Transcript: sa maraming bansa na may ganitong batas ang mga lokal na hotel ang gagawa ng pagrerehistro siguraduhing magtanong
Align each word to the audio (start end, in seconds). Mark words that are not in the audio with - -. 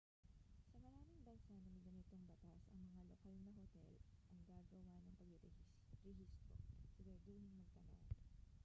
sa 0.65 0.69
maraming 0.81 1.21
bansa 1.27 1.53
na 1.61 1.69
may 1.77 1.85
ganitong 2.09 2.25
batas 2.25 2.57
ang 2.73 2.81
mga 2.89 3.05
lokal 3.05 3.29
na 3.45 3.53
hotel 3.61 4.01
ang 4.33 4.41
gagawa 4.49 4.89
ng 4.97 5.13
pagrerehistro 5.13 6.57
siguraduhing 6.89 7.49
magtanong 7.53 8.01